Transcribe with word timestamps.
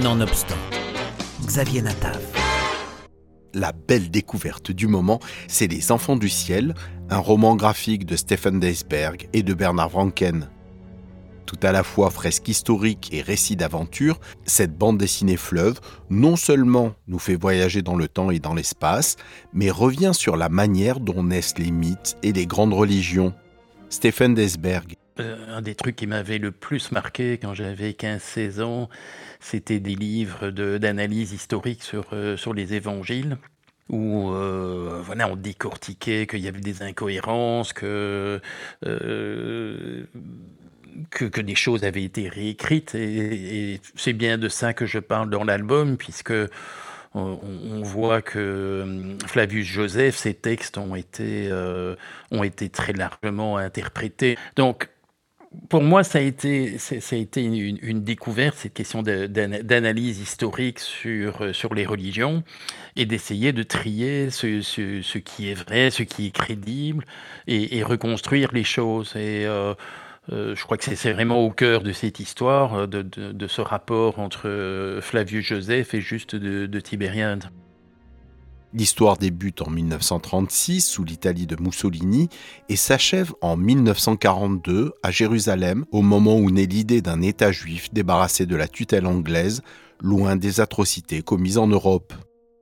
Nonobstant, 0.00 0.56
Xavier 1.44 1.82
Natav. 1.82 2.18
La 3.52 3.72
belle 3.72 4.10
découverte 4.10 4.72
du 4.72 4.86
moment, 4.86 5.20
c'est 5.48 5.66
Les 5.66 5.92
Enfants 5.92 6.16
du 6.16 6.30
Ciel, 6.30 6.72
un 7.10 7.18
roman 7.18 7.56
graphique 7.56 8.06
de 8.06 8.16
Stephen 8.16 8.58
Deisberg 8.58 9.28
et 9.34 9.42
de 9.42 9.52
Bernard 9.52 9.90
Wranken. 9.90 10.48
Tout 11.44 11.58
à 11.62 11.72
la 11.72 11.82
fois 11.82 12.08
fresque 12.08 12.48
historique 12.48 13.10
et 13.12 13.20
récit 13.20 13.54
d'aventure, 13.54 14.18
cette 14.46 14.78
bande 14.78 14.96
dessinée 14.96 15.36
fleuve 15.36 15.78
non 16.08 16.36
seulement 16.36 16.92
nous 17.06 17.18
fait 17.18 17.36
voyager 17.36 17.82
dans 17.82 17.96
le 17.96 18.08
temps 18.08 18.30
et 18.30 18.38
dans 18.38 18.54
l'espace, 18.54 19.16
mais 19.52 19.70
revient 19.70 20.12
sur 20.14 20.38
la 20.38 20.48
manière 20.48 21.00
dont 21.00 21.22
naissent 21.22 21.58
les 21.58 21.70
mythes 21.70 22.16
et 22.22 22.32
les 22.32 22.46
grandes 22.46 22.72
religions. 22.72 23.34
Stephen 23.90 24.32
Desberg. 24.32 24.96
Euh, 25.20 25.36
un 25.48 25.60
des 25.60 25.74
trucs 25.74 25.96
qui 25.96 26.06
m'avait 26.06 26.38
le 26.38 26.52
plus 26.52 26.90
marqué 26.90 27.36
quand 27.36 27.52
j'avais 27.52 27.90
15-16 27.90 28.62
ans, 28.62 28.88
c'était 29.40 29.80
des 29.80 29.94
livres 29.94 30.50
d'analyse 30.50 31.32
historique 31.32 31.82
sur, 31.82 32.06
euh, 32.12 32.36
sur 32.36 32.54
les 32.54 32.74
évangiles 32.74 33.36
où 33.90 34.30
euh, 34.30 35.02
voilà, 35.04 35.28
on 35.28 35.36
décortiquait 35.36 36.26
qu'il 36.26 36.40
y 36.40 36.48
avait 36.48 36.60
des 36.60 36.82
incohérences, 36.82 37.74
que, 37.74 38.40
que, 41.10 41.40
des 41.40 41.54
choses 41.54 41.84
avaient 41.84 42.04
été 42.04 42.30
réécrites. 42.30 42.94
Et, 42.94 43.80
c'est 43.94 44.14
bien 44.14 44.38
de 44.38 44.48
ça 44.48 44.72
que 44.72 44.86
je 44.86 44.98
parle 44.98 45.28
dans 45.28 45.44
l'album, 45.44 45.98
puisque 45.98 46.32
on, 47.12 47.82
voit 47.82 48.22
que 48.22 49.16
Flavius 49.26 49.66
Joseph, 49.66 50.16
ses 50.16 50.32
textes 50.32 50.78
ont 50.78 50.94
été, 50.94 51.52
ont 52.30 52.42
été 52.44 52.70
très 52.70 52.94
largement 52.94 53.58
interprétés. 53.58 54.38
Donc, 54.56 54.88
pour 55.68 55.82
moi, 55.82 56.04
ça 56.04 56.18
a 56.18 56.22
été, 56.22 56.78
ça 56.78 57.16
a 57.16 57.18
été 57.18 57.42
une, 57.42 58.02
découverte, 58.02 58.56
cette 58.58 58.74
question 58.74 59.02
d'analyse 59.02 60.20
historique 60.20 60.78
sur, 60.78 61.42
euh, 61.42 61.52
sur 61.52 61.74
les 61.74 61.86
religions 61.86 62.42
et 62.96 63.06
d'essayer 63.06 63.52
de 63.52 63.62
trier 63.62 64.30
ce, 64.30 64.60
ce, 64.62 65.18
qui 65.18 65.50
est 65.50 65.54
vrai, 65.54 65.90
ce 65.90 66.02
qui 66.02 66.26
est 66.26 66.30
crédible 66.30 67.04
et, 67.46 67.82
reconstruire 67.82 68.50
les 68.52 68.64
choses. 68.64 69.14
Et 69.16 69.46
euh, 69.46 69.74
euh, 70.32 70.54
je 70.54 70.62
crois 70.64 70.76
que 70.76 70.84
c'est 70.84 71.12
vraiment 71.12 71.44
au 71.44 71.50
cœur 71.50 71.82
de 71.82 71.92
cette 71.92 72.20
histoire, 72.20 72.86
de, 72.88 73.02
de, 73.02 73.46
ce 73.46 73.60
rapport 73.60 74.18
entre 74.18 74.98
Flavius 75.00 75.46
Joseph 75.46 75.94
et 75.94 76.00
juste 76.00 76.36
de, 76.36 76.66
de 76.66 76.80
Tibériade. 76.80 77.44
L'histoire 78.74 79.18
débute 79.18 79.60
en 79.60 79.68
1936 79.68 80.80
sous 80.80 81.04
l'Italie 81.04 81.46
de 81.46 81.56
Mussolini 81.60 82.30
et 82.70 82.76
s'achève 82.76 83.34
en 83.42 83.58
1942 83.58 84.94
à 85.02 85.10
Jérusalem 85.10 85.84
au 85.92 86.00
moment 86.00 86.36
où 86.38 86.50
naît 86.50 86.64
l'idée 86.64 87.02
d'un 87.02 87.20
État 87.20 87.52
juif 87.52 87.92
débarrassé 87.92 88.46
de 88.46 88.56
la 88.56 88.68
tutelle 88.68 89.06
anglaise, 89.06 89.60
loin 90.00 90.36
des 90.36 90.60
atrocités 90.60 91.20
commises 91.20 91.58
en 91.58 91.66
Europe. 91.66 92.14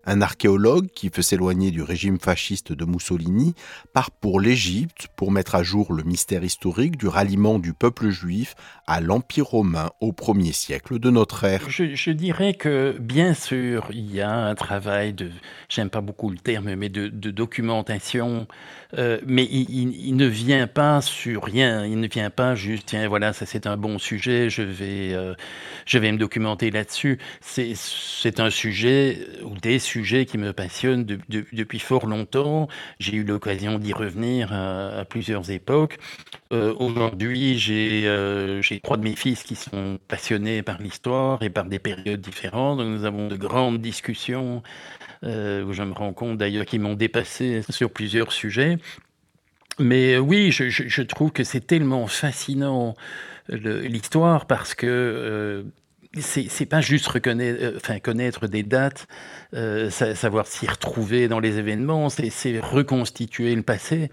Un 0.07 0.23
archéologue 0.23 0.89
qui 0.95 1.11
veut 1.11 1.23
s'éloigner 1.23 1.71
du 1.71 1.83
régime 1.83 2.19
fasciste 2.19 2.73
de 2.73 2.85
Mussolini 2.87 3.55
part 3.93 4.11
pour 4.11 4.41
l'Égypte 4.41 5.09
pour 5.15 5.31
mettre 5.31 5.55
à 5.55 5.63
jour 5.63 5.93
le 5.93 6.03
mystère 6.05 6.43
historique 6.43 6.97
du 6.97 7.07
ralliement 7.07 7.59
du 7.59 7.75
peuple 7.75 8.09
juif 8.09 8.55
à 8.87 9.01
l'Empire 9.01 9.45
romain 9.45 9.91
au 10.01 10.13
premier 10.13 10.53
siècle 10.53 10.99
de 10.99 11.11
notre 11.11 11.45
ère. 11.45 11.69
Je, 11.69 12.11
dirais 12.13 12.55
que 12.55 12.97
bien 12.99 13.35
sûr, 13.35 13.89
il 13.93 14.13
y 14.13 14.23
a 14.23 14.33
un 14.33 14.55
travail 14.55 15.13
de, 15.13 15.31
j'aime 15.69 15.91
pas 15.91 16.01
beaucoup 16.01 16.31
le 16.31 16.39
terme, 16.39 16.75
mais 16.75 16.89
de, 16.89 17.09
documentation, 17.31 18.49
euh, 18.97 19.21
mais 19.27 19.45
il, 19.45 20.17
ne 20.17 20.27
vient 20.27 20.67
pas 20.67 21.03
sur 21.03 21.45
rien, 21.45 21.85
il 21.85 22.01
ne 22.01 22.09
vient 22.09 22.31
pas 22.31 22.55
juste, 22.55 22.87
tiens, 22.87 23.07
voilà, 23.07 23.33
ça 23.33 23.45
c'est 23.45 23.67
un 23.67 23.77
bon 23.77 23.99
sujet, 23.99 24.49
je 24.49 24.63
vais, 24.63 25.13
euh, 25.13 25.35
je 25.85 25.99
vais 25.99 26.11
me 26.11 26.19
documenter 26.19 26.71
là-dessus. 26.71 27.19
C'est 27.41 28.41
un 28.41 28.51
sujet 28.51 29.27
ou 29.45 29.55
des 29.57 29.79
sujet 29.91 30.25
qui 30.25 30.39
me 30.39 30.53
passionne 30.53 31.05
depuis 31.05 31.81
fort 31.81 32.07
longtemps. 32.07 32.69
J'ai 33.01 33.17
eu 33.17 33.25
l'occasion 33.25 33.79
d'y 33.79 33.93
revenir 33.93 34.53
à, 34.53 35.05
plusieurs 35.05 35.51
époques. 35.51 35.99
Euh, 36.53 36.75
aujourd'hui, 36.79 37.59
euh, 37.71 38.63
j'ai 38.63 38.81
trois 38.81 38.97
de 38.97 39.03
mes 39.03 39.17
fils 39.17 39.43
qui 39.43 39.57
sont 39.57 39.99
passionnés 40.07 40.63
par 40.63 40.81
l'histoire 40.81 41.43
et 41.43 41.51
par 41.51 41.65
des 41.65 41.79
périodes 41.79 42.21
différentes. 42.21 42.79
nous 42.81 43.05
avons 43.05 43.27
de 43.29 43.37
grandes 43.37 43.81
discussions 43.81 44.63
euh, 45.25 45.65
où 45.65 45.73
je 45.73 45.83
me 45.83 45.93
rends 45.93 46.13
compte 46.13 46.39
d'ailleurs 46.39 46.67
qu'ils 46.67 46.81
m'ont 46.81 46.95
dépassé 46.95 47.63
sur 47.69 47.91
plusieurs 47.91 48.33
sujets. 48.33 48.79
Mais 49.79 50.19
oui, 50.19 50.53
je, 50.53 51.03
trouve 51.03 51.33
que 51.33 51.43
c'est 51.43 51.67
tellement 51.67 52.07
fascinant 52.07 52.95
l'histoire 53.49 54.47
parce 54.47 54.75
que 54.75 55.65
c'est 56.19 56.67
pas 56.67 56.81
juste 56.81 57.07
reconnaître, 57.07 57.63
euh, 57.63 57.77
enfin, 57.77 58.01
connaître 58.01 58.49
des 58.49 58.65
dates, 58.65 59.07
euh, 59.55 59.91
savoir 59.91 60.47
s'y 60.47 60.67
retrouver 60.67 61.29
dans 61.29 61.39
les 61.39 61.59
événements, 61.59 62.09
c'est 62.09 62.59
reconstituer 62.61 63.55
le 63.55 63.63
passé. 63.63 64.11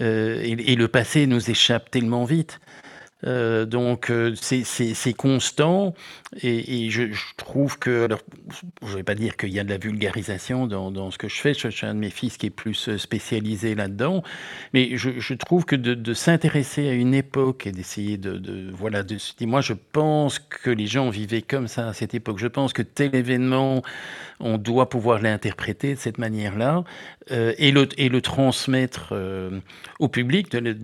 Euh, 0.00 0.40
et, 0.42 0.74
le 0.74 0.88
passé 0.88 1.26
nous 1.26 1.50
échappe 1.50 1.90
tellement 1.90 2.24
vite. 2.24 2.60
Euh, 3.26 3.66
donc 3.66 4.10
euh, 4.10 4.34
c'est 4.34 5.12
constant 5.12 5.94
et, 6.42 6.88
je, 6.90 7.04
trouve 7.36 7.78
que, 7.78 8.04
alors, 8.04 8.20
je 8.86 8.96
vais 8.96 9.02
pas 9.02 9.14
dire 9.14 9.36
qu'il 9.36 9.50
y 9.50 9.58
a 9.58 9.64
de 9.64 9.68
la 9.68 9.78
vulgarisation 9.78 10.66
dans, 10.66 11.10
ce 11.10 11.18
que 11.18 11.28
je 11.28 11.40
fais, 11.40 11.54
je, 11.54 11.68
suis 11.68 11.86
un 11.86 11.94
de 11.94 11.98
mes 11.98 12.10
fils 12.10 12.36
qui 12.36 12.46
est 12.46 12.50
plus 12.50 12.88
euh, 12.88 12.98
spécialisé 12.98 13.74
là-dedans, 13.74 14.22
mais 14.72 14.96
je, 14.96 15.34
trouve 15.34 15.64
que 15.64 15.76
de, 15.76 16.14
s'intéresser 16.14 16.88
à 16.88 16.92
une 16.92 17.14
époque 17.14 17.66
et 17.66 17.72
d'essayer 17.72 18.16
de, 18.16 18.70
voilà, 18.72 19.02
de 19.02 19.18
se 19.18 19.32
moi 19.44 19.60
je 19.60 19.72
pense 19.72 20.38
que 20.38 20.70
les 20.70 20.86
gens 20.86 21.10
vivaient 21.10 21.42
comme 21.42 21.66
ça 21.66 21.88
à 21.88 21.92
cette 21.92 22.14
époque, 22.14 22.38
je 22.38 22.46
pense 22.46 22.72
que 22.72 22.82
tel 22.82 23.14
événement, 23.14 23.82
on 24.38 24.56
doit 24.56 24.88
pouvoir 24.88 25.20
l'interpréter 25.20 25.94
de 25.94 25.98
cette 25.98 26.18
manière-là 26.18 26.84
et, 27.30 27.70
le, 27.70 27.88
et 27.96 28.08
le 28.08 28.20
transmettre 28.20 29.14
au 29.98 30.08
public 30.08 30.50
de, 30.50 30.76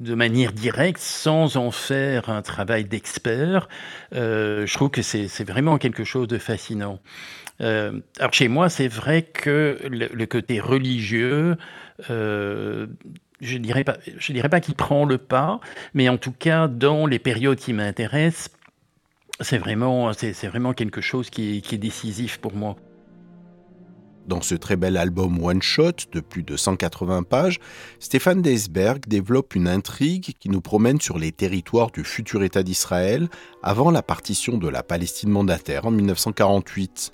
de, 0.00 0.14
manière 0.14 0.52
directe 0.52 1.00
sans 1.10 1.56
en 1.56 1.70
faire 1.70 2.30
un 2.30 2.42
travail 2.42 2.84
d'expert. 2.84 3.68
Euh, 4.14 4.66
je 4.66 4.74
trouve 4.74 4.90
que 4.90 5.02
c'est 5.02 5.44
vraiment 5.44 5.78
quelque 5.78 6.04
chose 6.04 6.28
de 6.28 6.38
fascinant. 6.38 7.00
alors 7.60 8.32
chez 8.32 8.48
moi, 8.48 8.68
c'est 8.68 8.88
vrai 8.88 9.22
que 9.22 9.78
le, 9.90 10.26
côté 10.26 10.60
religieux, 10.60 11.56
je 12.08 12.86
dirais 13.58 13.84
pas, 13.84 13.96
dirais 14.28 14.48
pas 14.48 14.60
qu'il 14.60 14.74
prend 14.74 15.04
le 15.04 15.18
pas, 15.18 15.60
mais 15.94 16.08
en 16.08 16.16
tout 16.16 16.32
cas 16.32 16.68
dans 16.68 17.06
les 17.06 17.18
périodes 17.18 17.58
qui 17.58 17.72
m'intéressent, 17.72 18.50
c'est 19.40 19.58
vraiment, 19.58 20.12
c'est, 20.12 20.46
vraiment 20.46 20.72
quelque 20.72 21.00
chose 21.00 21.30
qui 21.30 21.58
est, 21.58 21.78
décisif 21.78 22.38
pour 22.38 22.54
moi. 22.54 22.76
Dans 24.30 24.42
ce 24.42 24.54
très 24.54 24.76
bel 24.76 24.96
album 24.96 25.42
One 25.42 25.60
Shot 25.60 26.06
de 26.12 26.20
plus 26.20 26.44
de 26.44 26.56
180 26.56 27.24
pages, 27.24 27.58
Stéphane 27.98 28.42
Deisberg 28.42 29.08
développe 29.08 29.56
une 29.56 29.66
intrigue 29.66 30.36
qui 30.38 30.48
nous 30.48 30.60
promène 30.60 31.00
sur 31.00 31.18
les 31.18 31.32
territoires 31.32 31.90
du 31.90 32.04
futur 32.04 32.44
État 32.44 32.62
d'Israël 32.62 33.28
avant 33.64 33.90
la 33.90 34.02
partition 34.04 34.56
de 34.56 34.68
la 34.68 34.84
Palestine 34.84 35.30
mandataire 35.30 35.84
en 35.84 35.90
1948. 35.90 37.10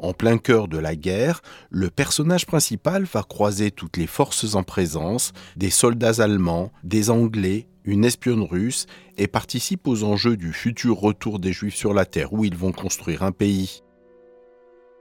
En 0.00 0.12
plein 0.12 0.36
cœur 0.36 0.66
de 0.66 0.78
la 0.78 0.96
guerre, 0.96 1.42
le 1.70 1.90
personnage 1.90 2.44
principal 2.44 3.04
va 3.04 3.22
croiser 3.22 3.70
toutes 3.70 3.96
les 3.96 4.08
forces 4.08 4.56
en 4.56 4.64
présence, 4.64 5.32
des 5.54 5.70
soldats 5.70 6.20
allemands, 6.20 6.72
des 6.82 7.08
Anglais, 7.08 7.68
une 7.84 8.04
espionne 8.04 8.42
russe, 8.42 8.86
et 9.16 9.28
participe 9.28 9.86
aux 9.86 10.02
enjeux 10.02 10.36
du 10.36 10.52
futur 10.52 10.98
retour 10.98 11.38
des 11.38 11.52
Juifs 11.52 11.76
sur 11.76 11.94
la 11.94 12.04
Terre 12.04 12.32
où 12.32 12.44
ils 12.44 12.56
vont 12.56 12.72
construire 12.72 13.22
un 13.22 13.30
pays 13.30 13.84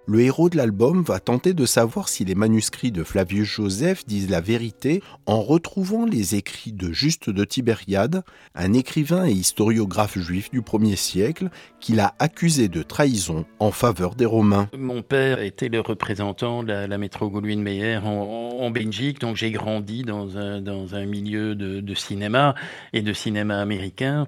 le 0.08 0.22
héros 0.22 0.50
de 0.50 0.56
l'album 0.56 1.04
va 1.04 1.20
tenter 1.20 1.54
de 1.54 1.66
savoir 1.66 2.08
si 2.08 2.24
les 2.24 2.34
manuscrits 2.34 2.94
de 2.94 3.04
Flavius 3.04 3.48
Joseph 3.48 4.06
disent 4.06 4.30
la 4.30 4.40
vérité 4.40 5.04
en 5.26 5.42
retrouvant 5.42 6.06
les 6.06 6.36
écrits 6.36 6.72
de 6.72 6.94
Juste 6.94 7.30
de 7.30 7.44
Tibériade, 7.44 8.24
un 8.56 8.72
écrivain 8.72 9.26
et 9.26 9.32
historiographe 9.32 10.18
juif 10.18 10.50
du 10.50 10.62
1er 10.62 10.96
siècle 10.96 11.50
qu'il 11.82 12.00
a 12.00 12.16
accusé 12.20 12.70
de 12.70 12.84
trahison 12.84 13.46
en 13.60 13.72
faveur 13.72 14.16
des 14.16 14.26
Romains. 14.26 14.70
Mon 14.78 15.02
père 15.02 15.42
était 15.42 15.68
le 15.68 15.82
représentant 15.82 16.64
de 16.64 16.72
la, 16.72 16.98
métro 16.98 17.30
Goldwyn 17.30 17.62
Mayer 17.62 17.98
en, 17.98 18.72
Belgique, 18.72 19.20
donc 19.20 19.36
j'ai 19.36 19.52
grandi 19.52 20.04
dans 20.04 20.38
un, 20.38 21.06
milieu 21.06 21.54
de, 21.56 21.94
cinéma 21.96 22.56
et 22.94 23.02
de 23.02 23.12
cinéma 23.12 23.60
américain. 23.60 24.28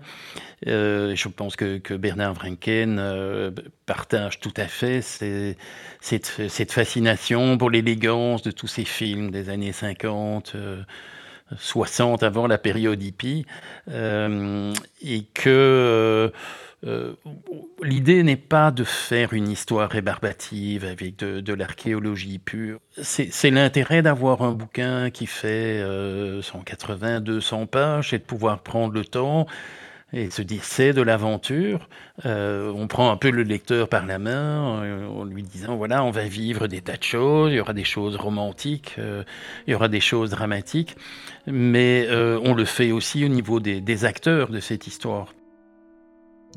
Euh, 0.68 1.16
je 1.16 1.28
pense 1.30 1.56
que, 1.56 1.96
Bernard 1.96 2.34
Wranken 2.34 2.98
euh, 3.00 3.52
partage 3.86 4.40
tout 4.40 4.54
à 4.58 4.66
fait 4.66 5.02
cette, 6.02 6.72
fascination 6.72 7.58
pour 7.58 7.70
l'élégance 7.70 8.42
de 8.42 8.52
tous 8.52 8.68
ces 8.68 8.86
films 8.86 9.32
des 9.32 9.50
années 9.50 9.74
50. 9.74 10.56
60 11.58 12.24
euh, 12.24 12.26
avant 12.26 12.48
la 12.48 12.58
période 12.58 13.02
hippie, 13.02 13.46
et 13.88 15.24
que 15.34 16.32
l'idée 17.84 18.24
n'est 18.24 18.36
pas 18.38 18.72
de 18.72 18.84
faire 18.84 19.34
une 19.34 19.50
histoire 19.50 19.90
rébarbative 19.90 20.86
avec 20.86 21.18
de, 21.18 21.54
l'archéologie 21.54 22.40
pure. 22.40 22.80
C'est 23.02 23.52
l'intérêt 23.52 24.02
d'avoir 24.02 24.44
un 24.44 24.52
bouquin 24.52 25.10
qui 25.10 25.26
fait 25.26 25.84
180, 26.42 27.22
200 27.22 27.66
pages 27.66 28.14
et 28.14 28.20
de 28.20 28.24
pouvoir 28.24 28.62
prendre 28.62 28.94
le 28.94 29.04
temps 29.04 29.48
et 30.14 30.30
se 30.30 30.42
dire 30.42 30.64
c'est 30.64 30.94
de 30.94 31.02
l'aventure. 31.02 31.88
Euh, 32.26 32.72
on 32.76 32.88
prend 32.88 33.12
un 33.12 33.18
peu 33.18 33.30
le 33.30 33.44
lecteur 33.44 33.88
par 33.88 34.06
la 34.06 34.20
main 34.20 34.84
euh, 34.84 35.08
en 35.08 35.24
lui 35.24 35.44
disant 35.44 35.76
voilà, 35.76 36.04
on 36.04 36.12
va 36.12 36.24
vivre 36.24 36.68
des 36.68 36.82
tas 36.82 36.98
de 36.98 37.04
choses, 37.04 37.52
il 37.52 37.56
y 37.56 37.60
aura 37.60 37.74
des 37.74 37.84
choses 37.84 38.16
romantiques, 38.16 38.96
euh, 38.98 39.24
il 39.68 39.72
y 39.72 39.76
aura 39.76 39.88
des 39.88 40.00
choses 40.00 40.32
dramatiques, 40.32 40.96
mais 41.48 42.08
on 42.12 42.54
le 42.54 42.66
fait 42.66 42.92
aussi 42.92 43.26
au 43.26 43.28
niveau 43.28 43.60
des 43.60 44.06
acteurs 44.06 44.50
de 44.50 44.60
cette 44.60 44.88
histoire 44.88 45.34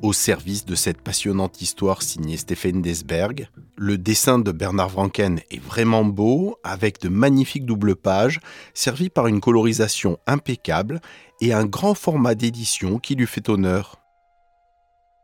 au 0.03 0.13
service 0.13 0.67
de 0.67 0.75
cette 0.75 1.01
passionnante 1.01 1.63
histoire 1.63 2.03
signée 2.03 2.37
Stéphane 2.37 2.83
Desberg. 2.83 3.49
Le 3.77 3.97
dessin 3.97 4.39
de 4.39 4.53
Bernard 4.53 4.91
Franken 4.91 5.41
est 5.51 5.63
vraiment 5.63 6.05
beau, 6.05 6.59
avec 6.65 7.01
de 7.01 7.09
magnifiques 7.09 7.65
doubles 7.65 7.97
pages, 7.97 8.41
servis 8.75 9.09
par 9.09 9.29
une 9.29 9.41
colorisation 9.41 10.19
impeccable 10.27 11.01
et 11.41 11.53
un 11.53 11.65
grand 11.65 11.95
format 11.95 12.35
d'édition 12.35 12.99
qui 12.99 13.15
lui 13.15 13.27
fait 13.27 13.49
honneur. 13.49 14.01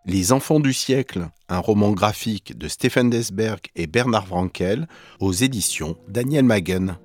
Les 0.06 0.32
Enfants 0.32 0.60
du 0.60 0.72
siècle, 0.72 1.28
un 1.48 1.58
roman 1.58 1.90
graphique 1.90 2.56
de 2.56 2.69
Stéphane 2.69 3.10
Desberg 3.10 3.60
et 3.76 3.86
Bernard 3.86 4.28
Frankel, 4.28 4.88
aux 5.20 5.32
éditions 5.32 5.96
Daniel 6.08 6.44
Magen. 6.44 6.96